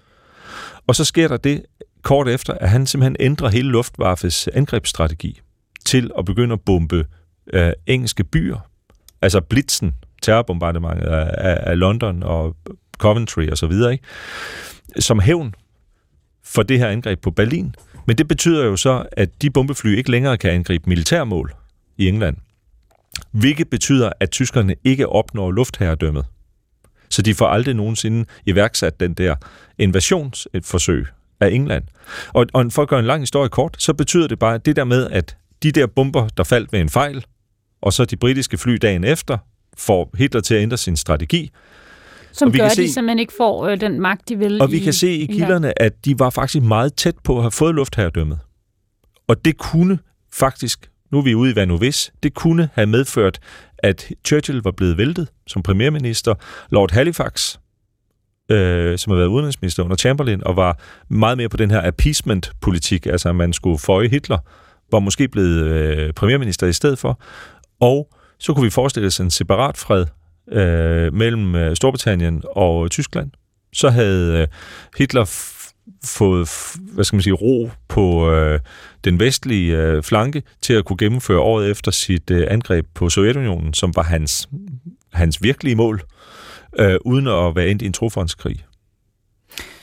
Og 0.86 0.94
så 0.94 1.04
sker 1.04 1.28
der 1.28 1.36
det 1.36 1.62
kort 2.02 2.28
efter, 2.28 2.54
at 2.54 2.70
han 2.70 2.86
simpelthen 2.86 3.16
ændrer 3.20 3.48
hele 3.48 3.68
Luftwaffes 3.68 4.48
angrebsstrategi 4.48 5.40
til 5.84 6.10
at 6.18 6.24
begynde 6.24 6.52
at 6.52 6.60
bombe 6.60 7.06
øh, 7.52 7.72
engelske 7.86 8.24
byer. 8.24 8.58
Altså 9.22 9.40
Blitzen, 9.40 9.94
terrorbombardementet 10.22 11.06
af, 11.06 11.30
af, 11.38 11.70
af 11.70 11.78
London 11.78 12.22
og 12.22 12.56
Coventry 12.98 13.48
og 13.48 13.58
så 13.58 13.66
videre, 13.66 13.92
ikke? 13.92 14.04
som 14.98 15.20
hævn 15.20 15.54
for 16.44 16.62
det 16.62 16.78
her 16.78 16.88
angreb 16.88 17.20
på 17.20 17.30
Berlin. 17.30 17.74
Men 18.06 18.18
det 18.18 18.28
betyder 18.28 18.64
jo 18.64 18.76
så, 18.76 19.06
at 19.12 19.42
de 19.42 19.50
bombefly 19.50 19.96
ikke 19.96 20.10
længere 20.10 20.36
kan 20.36 20.50
angribe 20.50 20.88
militærmål 20.88 21.54
i 21.96 22.08
England. 22.08 22.36
Hvilket 23.30 23.70
betyder, 23.70 24.10
at 24.20 24.30
tyskerne 24.30 24.74
ikke 24.84 25.08
opnår 25.08 25.50
luftherredømmet. 25.50 26.24
Så 27.14 27.22
de 27.22 27.34
får 27.34 27.46
aldrig 27.46 27.74
nogensinde 27.74 28.24
iværksat 28.46 29.00
den 29.00 29.14
der 29.14 29.34
invasionsforsøg 29.78 31.06
af 31.40 31.48
England. 31.50 31.84
Og, 32.32 32.46
og 32.52 32.72
for 32.72 32.82
at 32.82 32.88
gøre 32.88 33.00
en 33.00 33.06
lang 33.06 33.22
historie 33.22 33.48
kort, 33.48 33.76
så 33.78 33.94
betyder 33.94 34.28
det 34.28 34.38
bare, 34.38 34.54
at 34.54 34.66
det 34.66 34.76
der 34.76 34.84
med, 34.84 35.10
at 35.10 35.36
de 35.62 35.72
der 35.72 35.86
bomber, 35.86 36.28
der 36.36 36.44
faldt 36.44 36.72
ved 36.72 36.80
en 36.80 36.88
fejl, 36.88 37.24
og 37.82 37.92
så 37.92 38.04
de 38.04 38.16
britiske 38.16 38.58
fly 38.58 38.72
dagen 38.82 39.04
efter, 39.04 39.38
får 39.78 40.10
Hitler 40.18 40.40
til 40.40 40.54
at 40.54 40.62
ændre 40.62 40.76
sin 40.76 40.96
strategi. 40.96 41.50
Som 42.32 42.48
Og 42.48 42.52
vi 42.52 42.58
gør, 42.58 42.64
kan 42.64 42.70
at 42.70 42.76
de 42.76 42.88
se- 42.88 42.94
simpelthen 42.94 43.18
ikke 43.18 43.32
får 43.36 43.66
øh, 43.66 43.80
den 43.80 44.00
magt, 44.00 44.28
de 44.28 44.38
vil. 44.38 44.62
Og 44.62 44.72
vi 44.72 44.78
kan 44.78 44.92
se 44.92 45.10
i 45.12 45.26
kilderne, 45.26 45.82
at 45.82 46.04
de 46.04 46.18
var 46.18 46.30
faktisk 46.30 46.64
meget 46.64 46.94
tæt 46.94 47.14
på 47.24 47.36
at 47.36 47.42
have 47.42 47.50
fået 47.50 47.74
luftherredømmet. 47.74 48.38
Og 49.28 49.44
det 49.44 49.58
kunne 49.58 49.98
faktisk, 50.32 50.90
nu 51.14 51.18
er 51.18 51.22
vi 51.22 51.34
ude 51.34 51.50
i 51.50 51.52
hvad 51.52 51.66
nu 51.66 51.78
hvis, 51.78 52.12
det 52.22 52.34
kunne 52.34 52.68
have 52.74 52.86
medført, 52.86 53.38
at 53.78 54.12
Churchill 54.26 54.60
var 54.64 54.70
blevet 54.70 54.98
væltet 54.98 55.28
som 55.46 55.62
premierminister. 55.62 56.34
Lord 56.70 56.90
Halifax, 56.92 57.56
øh, 58.50 58.98
som 58.98 59.10
har 59.10 59.16
været 59.16 59.28
udenrigsminister 59.28 59.82
under 59.82 59.96
Chamberlain, 59.96 60.44
og 60.46 60.56
var 60.56 60.78
meget 61.08 61.36
mere 61.36 61.48
på 61.48 61.56
den 61.56 61.70
her 61.70 61.86
appeasement-politik, 61.86 63.06
altså 63.06 63.28
at 63.28 63.36
man 63.36 63.52
skulle 63.52 63.78
føje 63.78 64.08
Hitler, 64.08 64.38
var 64.92 64.98
måske 64.98 65.28
blevet 65.28 65.66
øh, 65.66 66.12
premierminister 66.12 66.66
i 66.66 66.72
stedet 66.72 66.98
for. 66.98 67.20
Og 67.80 68.08
så 68.38 68.52
kunne 68.52 68.64
vi 68.64 68.70
forestille 68.70 69.06
os 69.06 69.20
en 69.20 69.30
separat 69.30 69.76
fred 69.76 70.06
øh, 70.52 71.14
mellem 71.14 71.54
øh, 71.54 71.76
Storbritannien 71.76 72.42
og 72.50 72.90
Tyskland. 72.90 73.30
Så 73.72 73.88
havde 73.88 74.40
øh, 74.40 74.48
Hitler 74.98 75.53
fået, 76.04 76.48
hvad 76.92 77.04
skal 77.04 77.16
man 77.16 77.22
sige, 77.22 77.34
ro 77.34 77.70
på 77.88 78.30
øh, 78.30 78.60
den 79.04 79.20
vestlige 79.20 79.76
øh, 79.76 80.02
flanke 80.02 80.42
til 80.62 80.72
at 80.72 80.84
kunne 80.84 80.96
gennemføre 80.96 81.38
året 81.38 81.70
efter 81.70 81.90
sit 81.90 82.30
øh, 82.30 82.46
angreb 82.50 82.86
på 82.94 83.08
Sovjetunionen, 83.08 83.74
som 83.74 83.96
var 83.96 84.02
hans, 84.02 84.48
hans 85.12 85.42
virkelige 85.42 85.76
mål, 85.76 86.02
øh, 86.78 86.96
uden 87.04 87.26
at 87.26 87.56
være 87.56 87.68
endt 87.68 87.82
i 87.82 87.86
en 87.86 87.92
trofondskrig. 87.92 88.64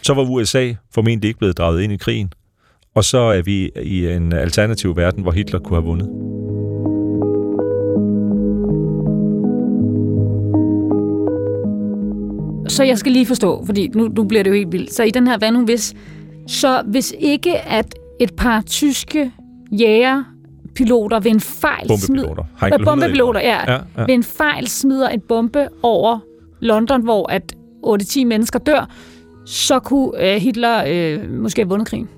Så 0.01 0.13
var 0.13 0.23
USA 0.23 0.73
formentlig 0.93 1.27
ikke 1.27 1.39
blevet 1.39 1.57
draget 1.57 1.81
ind 1.81 1.93
i 1.93 1.97
krigen, 1.97 2.33
og 2.95 3.03
så 3.03 3.17
er 3.17 3.41
vi 3.41 3.71
i 3.83 4.07
en 4.07 4.33
alternativ 4.33 4.95
verden, 4.95 5.21
hvor 5.21 5.31
Hitler 5.31 5.59
kunne 5.59 5.77
have 5.77 5.85
vundet. 5.85 6.30
Så 12.81 12.85
jeg 12.85 12.97
skal 12.97 13.11
lige 13.11 13.25
forstå, 13.25 13.65
fordi 13.65 13.87
nu, 13.95 14.07
nu 14.07 14.23
bliver 14.23 14.43
det 14.43 14.49
jo 14.49 14.55
helt 14.55 14.71
vildt. 14.71 14.93
Så 14.93 15.03
i 15.03 15.09
den 15.09 15.27
her, 15.27 15.37
hvad 15.37 15.51
nu 15.51 15.65
hvis, 15.65 15.93
så 16.47 16.83
hvis 16.85 17.13
ikke 17.19 17.57
at 17.57 17.95
et 18.19 18.35
par 18.35 18.61
tyske 18.61 19.31
jægerpiloter 19.71 21.19
ved 21.19 21.31
en 21.31 21.39
fejl 21.39 21.87
Bombepiloter. 21.87 22.43
smider... 22.57 22.77
Ja, 22.77 22.83
bombepiloter, 22.83 23.39
ja, 23.39 23.47
Ja, 23.47 23.73
ja, 23.73 23.79
ja. 23.97 24.01
Ved 24.01 24.13
en 24.13 24.23
fejl 24.23 24.67
smider 24.67 25.09
en 25.09 25.19
bombe 25.19 25.67
over 25.83 26.19
London, 26.59 27.01
hvor 27.03 27.31
at 27.31 27.55
8-10 27.85 28.25
mennesker 28.25 28.59
dør, 28.59 28.89
så 29.45 29.79
kunne 29.79 30.33
øh, 30.33 30.41
Hitler 30.41 30.83
øh, 30.87 31.31
måske 31.31 31.61
have 31.61 31.69
vundet 31.69 31.87
krigen. 31.87 32.09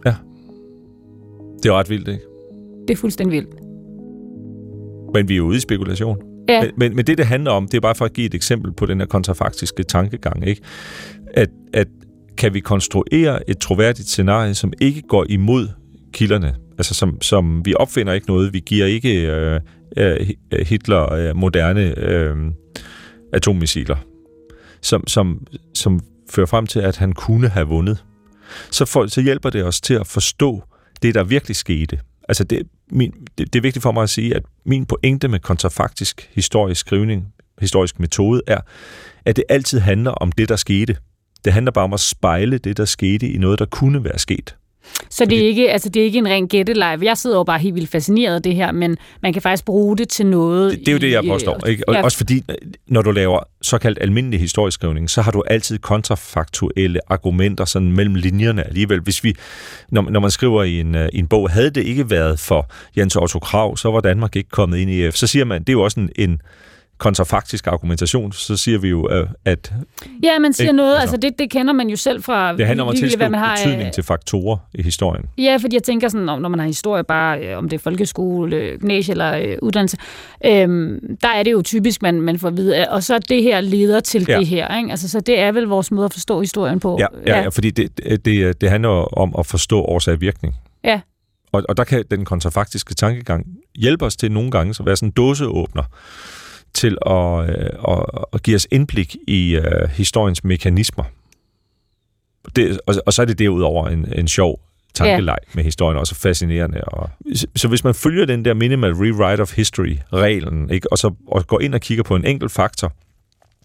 Det 1.63 1.69
er 1.69 1.73
ret 1.73 1.89
vildt, 1.89 2.07
ikke? 2.07 2.23
Det 2.87 2.93
er 2.93 2.97
fuldstændig 2.97 3.35
vildt. 3.35 3.55
Men 5.13 5.29
vi 5.29 5.37
er 5.37 5.41
ude 5.41 5.57
i 5.57 5.59
spekulation. 5.59 6.32
Ja, 6.49 6.61
Men, 6.61 6.71
men, 6.77 6.95
men 6.95 7.07
det, 7.07 7.17
det 7.17 7.25
handler 7.25 7.51
om, 7.51 7.67
det 7.67 7.77
er 7.77 7.81
bare 7.81 7.95
for 7.95 8.05
at 8.05 8.13
give 8.13 8.25
et 8.25 8.33
eksempel 8.33 8.73
på 8.73 8.85
den 8.85 8.99
her 8.99 9.07
kontrafaktiske 9.07 9.83
tankegang, 9.83 10.47
ikke? 10.47 10.61
At, 11.33 11.49
at 11.73 11.87
kan 12.37 12.53
vi 12.53 12.59
konstruere 12.59 13.49
et 13.49 13.57
troværdigt 13.57 14.07
scenarie, 14.07 14.55
som 14.55 14.73
ikke 14.81 15.01
går 15.01 15.25
imod 15.29 15.67
kilderne? 16.13 16.55
Altså, 16.77 16.93
som, 16.93 17.21
som 17.21 17.65
vi 17.65 17.73
opfinder 17.75 18.13
ikke 18.13 18.27
noget, 18.27 18.53
vi 18.53 18.59
giver 18.59 18.85
ikke 18.85 19.31
øh, 19.31 19.59
øh, 19.97 20.29
øh 20.51 20.67
Hitler 20.67 21.13
øh, 21.13 21.35
moderne 21.35 21.99
øh, 21.99 22.35
atommissiler, 23.33 23.97
som, 24.81 25.07
som, 25.07 25.47
som 25.73 25.99
fører 26.29 26.47
frem 26.47 26.67
til, 26.67 26.79
at 26.79 26.97
han 26.97 27.13
kunne 27.13 27.47
have 27.49 27.67
vundet. 27.67 28.03
Så, 28.71 28.85
for, 28.85 29.07
så 29.07 29.21
hjælper 29.21 29.49
det 29.49 29.63
os 29.63 29.81
til 29.81 29.93
at 29.93 30.07
forstå 30.07 30.63
det, 31.01 31.15
der 31.15 31.23
virkelig 31.23 31.55
skete. 31.55 31.99
Altså 32.29 32.43
det, 32.43 32.61
min, 32.91 33.13
det, 33.37 33.53
det 33.53 33.59
er 33.59 33.61
vigtigt 33.61 33.83
for 33.83 33.91
mig 33.91 34.03
at 34.03 34.09
sige, 34.09 34.35
at 34.35 34.43
min 34.65 34.85
pointe 34.85 35.27
med 35.27 35.39
kontrafaktisk 35.39 36.29
historisk 36.33 36.81
skrivning, 36.81 37.33
historisk 37.59 37.99
metode, 37.99 38.41
er, 38.47 38.59
at 39.25 39.35
det 39.35 39.43
altid 39.49 39.79
handler 39.79 40.11
om 40.11 40.31
det, 40.31 40.49
der 40.49 40.55
skete. 40.55 40.97
Det 41.45 41.53
handler 41.53 41.71
bare 41.71 41.83
om 41.83 41.93
at 41.93 41.99
spejle 41.99 42.57
det, 42.57 42.77
der 42.77 42.85
skete 42.85 43.29
i 43.29 43.37
noget, 43.37 43.59
der 43.59 43.65
kunne 43.65 44.03
være 44.03 44.19
sket 44.19 44.55
så 45.09 45.25
det 45.25 45.43
er, 45.43 45.47
ikke, 45.47 45.71
altså, 45.71 45.89
det 45.89 45.99
er 45.99 46.03
ikke 46.03 46.17
en 46.17 46.27
ren 46.27 46.47
gætteleje. 46.47 46.97
Jeg 47.01 47.17
sidder 47.17 47.37
jo 47.37 47.43
bare 47.43 47.59
helt 47.59 47.75
vildt 47.75 47.89
fascineret 47.89 48.35
af 48.35 48.41
det 48.41 48.55
her, 48.55 48.71
men 48.71 48.97
man 49.21 49.33
kan 49.33 49.41
faktisk 49.41 49.65
bruge 49.65 49.97
det 49.97 50.09
til 50.09 50.25
noget. 50.25 50.71
Det, 50.71 50.79
det 50.79 50.87
er 50.87 50.91
jo 50.91 50.97
det, 50.97 51.11
jeg 51.11 51.23
i, 51.23 51.27
øh, 51.27 51.33
påstår. 51.33 51.67
Ikke? 51.67 51.89
Og 51.89 51.95
ja, 51.95 52.03
Også 52.03 52.17
fordi, 52.17 52.43
når 52.87 53.01
du 53.01 53.11
laver 53.11 53.39
såkaldt 53.61 53.97
almindelig 54.01 54.39
historisk 54.39 54.75
skrivning, 54.75 55.09
så 55.09 55.21
har 55.21 55.31
du 55.31 55.43
altid 55.47 55.77
kontrafaktuelle 55.77 56.99
argumenter 57.09 57.65
sådan 57.65 57.91
mellem 57.91 58.15
linjerne 58.15 58.67
alligevel. 58.67 58.99
Hvis 58.99 59.23
vi, 59.23 59.35
når, 59.89 60.01
når 60.01 60.19
man 60.19 60.31
skriver 60.31 60.63
i 60.63 60.79
en, 60.79 60.95
øh, 60.95 61.09
i 61.13 61.19
en 61.19 61.27
bog, 61.27 61.49
havde 61.49 61.69
det 61.69 61.83
ikke 61.83 62.09
været 62.09 62.39
for 62.39 62.71
Jens 62.97 63.15
Otto 63.15 63.39
Krav, 63.39 63.77
så 63.77 63.91
var 63.91 63.99
Danmark 63.99 64.35
ikke 64.35 64.49
kommet 64.49 64.77
ind 64.77 64.91
i 64.91 65.05
EF. 65.05 65.15
Så 65.15 65.27
siger 65.27 65.45
man, 65.45 65.61
det 65.61 65.69
er 65.69 65.73
jo 65.73 65.81
også 65.81 65.99
en, 65.99 66.09
en 66.15 66.41
kontrafaktisk 67.03 67.67
argumentation, 67.67 68.31
så 68.31 68.57
siger 68.57 68.79
vi 68.79 68.89
jo, 68.89 69.09
øh, 69.11 69.27
at 69.45 69.73
Ja, 70.23 70.39
man 70.39 70.53
siger 70.53 70.67
Ikke? 70.67 70.77
noget, 70.77 70.91
Altså- 70.93 71.01
altså 71.01 71.17
det, 71.17 71.39
det 71.39 71.49
kender 71.51 71.73
man 71.73 71.89
jo 71.89 71.95
selv 71.95 72.23
fra... 72.23 72.55
det 72.57 72.67
handler 72.67 72.83
om 72.83 72.89
at 72.89 72.95
tilskrive 72.95 73.29
man 73.29 73.39
har, 73.39 73.51
øh, 73.51 73.57
betydning 73.65 73.93
til 73.93 74.03
faktorer 74.03 74.57
i 74.73 74.81
historien. 74.81 75.25
Ja, 75.37 75.57
fordi 75.61 75.75
jeg 75.75 75.83
tænker 75.83 76.07
sådan, 76.09 76.25
når 76.25 76.47
man 76.49 76.59
har 76.59 76.65
historie 76.67 77.03
bare, 77.03 77.39
øh, 77.39 77.57
om 77.57 77.69
det 77.69 77.77
er 77.77 77.81
folkeskole, 77.81 78.55
øh, 78.55 78.79
gymnasie 78.79 79.11
eller 79.11 79.37
øh, 79.37 79.57
uddannelse, 79.61 79.97
øhm, 80.45 81.17
der 81.21 81.27
er 81.27 81.43
det 81.43 81.51
jo 81.51 81.61
typisk, 81.61 82.01
man, 82.01 82.21
man 82.21 82.39
får 82.39 82.47
at 82.47 82.57
vide, 82.57 82.85
og 82.89 83.03
så 83.03 83.19
det 83.19 83.43
her 83.43 83.61
leder 83.61 83.99
til 83.99 84.25
Ja. 84.29 84.37
det 84.39 84.47
her. 84.47 84.77
Ikke? 84.77 84.91
Altså, 84.91 85.09
så 85.09 85.19
det 85.19 85.39
er 85.39 85.51
vel 85.51 85.63
vores 85.63 85.91
måde 85.91 86.05
at 86.05 86.13
forstå 86.13 86.39
historien 86.39 86.79
på. 86.79 86.97
Ja, 86.99 87.07
ja, 87.27 87.41
ja 87.41 87.47
fordi 87.47 87.69
det, 87.69 87.99
det, 88.25 88.61
det 88.61 88.69
handler 88.69 88.89
om 89.17 89.35
at 89.39 89.45
forstå 89.45 89.81
årsag 89.81 90.13
og 90.13 90.21
virkning. 90.21 90.55
Ja. 90.83 91.01
Og, 91.51 91.63
og 91.69 91.77
der 91.77 91.83
kan 91.83 92.03
den 92.11 92.25
kontrafaktiske 92.25 92.93
tankegang 92.93 93.45
hjælpe 93.75 94.05
os 94.05 94.15
til 94.15 94.31
nogle 94.31 94.51
gange 94.51 94.75
at 94.79 94.85
være 94.85 94.95
sådan 94.95 95.07
en 95.09 95.11
dåseåbner 95.11 95.83
til 96.73 96.97
at, 97.05 97.49
øh, 97.49 97.69
at, 97.87 98.05
at 98.33 98.43
give 98.43 98.55
os 98.55 98.67
indblik 98.71 99.15
i 99.27 99.55
øh, 99.55 99.89
historiens 99.89 100.43
mekanismer. 100.43 101.03
Det, 102.55 102.79
og, 102.87 102.95
og 103.05 103.13
så 103.13 103.21
er 103.21 103.25
det 103.25 103.39
derudover 103.39 103.87
en, 103.87 104.13
en 104.15 104.27
sjov 104.27 104.59
tankeleg 104.93 105.37
med 105.53 105.63
historien, 105.63 105.97
også 105.97 106.15
fascinerende. 106.15 106.81
Og, 106.83 107.09
så, 107.33 107.47
så 107.55 107.67
hvis 107.67 107.83
man 107.83 107.93
følger 107.93 108.25
den 108.25 108.45
der 108.45 108.53
minimal 108.53 108.91
rewrite 108.93 109.41
of 109.41 109.55
history-reglen, 109.55 110.69
ikke, 110.69 110.91
og 110.91 110.97
så 110.97 111.13
og 111.27 111.47
går 111.47 111.59
ind 111.59 111.75
og 111.75 111.81
kigger 111.81 112.03
på 112.03 112.15
en 112.15 112.25
enkelt 112.25 112.51
faktor, 112.51 112.93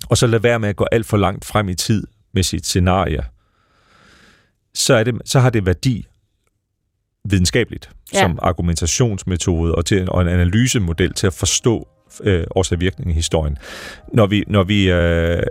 og 0.09 0.17
så 0.17 0.27
lader 0.27 0.39
være 0.39 0.59
med 0.59 0.69
at 0.69 0.77
gå 0.77 0.87
alt 0.93 1.07
for 1.07 1.17
langt 1.17 1.45
frem 1.45 1.69
i 1.69 1.75
tid 1.75 2.07
med 2.33 2.43
sit 2.43 2.67
scenarie, 2.67 3.25
så, 4.75 4.95
er 4.95 5.05
det, 5.05 5.15
så 5.25 5.41
har 5.41 5.51
det 5.51 5.67
værdi 5.67 6.07
videnskabeligt 7.25 7.91
ja. 8.15 8.21
som 8.21 8.39
argumentationsmetode 8.43 9.75
og, 9.75 9.87
til, 9.87 10.11
og 10.11 10.23
en 10.23 10.29
analysemodel 10.29 11.13
til 11.13 11.27
at 11.27 11.35
forstå 11.35 11.89
øh, 12.25 12.45
årsag-virkning 12.55 13.11
i 13.11 13.15
historien. 13.15 13.59
Når, 14.13 14.27
vi, 14.27 14.45
når, 14.47 14.65
vi, 14.65 14.91
øh, 14.91 15.43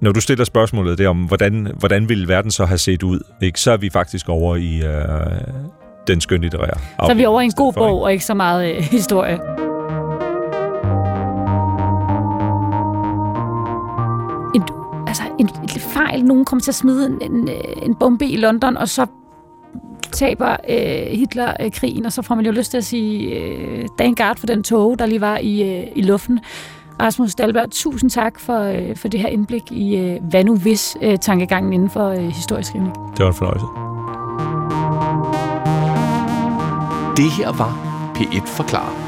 når 0.00 0.12
du 0.12 0.20
stiller 0.20 0.44
spørgsmålet 0.44 0.98
der 0.98 1.08
om, 1.08 1.16
hvordan, 1.16 1.72
hvordan 1.78 2.08
ville 2.08 2.28
verden 2.28 2.50
så 2.50 2.64
have 2.64 2.78
set 2.78 3.02
ud, 3.02 3.20
ikke, 3.42 3.60
så 3.60 3.70
er 3.72 3.76
vi 3.76 3.90
faktisk 3.90 4.28
over 4.28 4.56
i 4.56 4.82
øh, 4.82 5.40
den 6.06 6.20
skønlitterære 6.20 6.78
Så 7.06 7.10
er 7.12 7.14
vi 7.14 7.24
over 7.24 7.40
i 7.40 7.44
en 7.44 7.52
god 7.52 7.72
for, 7.72 7.80
ikke? 7.80 7.90
bog, 7.90 8.02
og 8.02 8.12
ikke 8.12 8.24
så 8.24 8.34
meget 8.34 8.76
øh, 8.76 8.82
historie. 8.82 9.38
En, 14.54 14.62
altså, 15.06 15.22
en, 15.38 15.48
en 15.62 15.68
fejl, 15.68 16.24
nogen 16.24 16.44
kommer 16.44 16.60
til 16.62 16.70
at 16.70 16.74
smide 16.74 17.06
en, 17.06 17.32
en, 17.32 17.48
en 17.82 17.94
bombe 17.94 18.26
i 18.26 18.36
London, 18.36 18.76
og 18.76 18.88
så 18.88 19.06
taber 20.18 20.56
øh, 20.68 21.18
Hitler 21.18 21.52
øh, 21.60 21.72
krigen, 21.72 22.06
og 22.06 22.12
så 22.12 22.22
får 22.22 22.34
man 22.34 22.46
jo 22.46 22.52
lyst 22.52 22.70
til 22.70 22.78
at 22.78 22.84
sige 22.84 23.34
øh, 23.34 23.88
thank 23.98 24.18
God 24.18 24.36
for 24.36 24.46
den 24.46 24.62
tog, 24.62 24.98
der 24.98 25.06
lige 25.06 25.20
var 25.20 25.38
i, 25.38 25.78
øh, 25.78 25.86
i 25.96 26.02
luften. 26.02 26.40
Rasmus 27.00 27.34
Dahlberg, 27.34 27.70
tusind 27.70 28.10
tak 28.10 28.40
for, 28.40 28.58
øh, 28.60 28.96
for 28.96 29.08
det 29.08 29.20
her 29.20 29.28
indblik 29.28 29.72
i 29.72 29.96
øh, 29.96 30.22
hvad 30.22 30.44
nu 30.44 30.56
hvis 30.56 30.96
øh, 31.02 31.18
tankegangen 31.18 31.72
inden 31.72 31.90
for 31.90 32.08
øh, 32.08 32.28
historisk 32.28 32.68
skrivning. 32.68 32.94
Det 32.94 33.24
var 33.24 33.28
en 33.28 33.34
fornøjelse. 33.34 33.66
Det 37.16 37.30
her 37.32 37.52
var 37.52 37.72
P1 38.16 38.46
Forklaret. 38.46 39.07